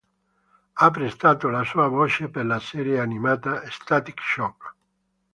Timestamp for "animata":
2.99-3.69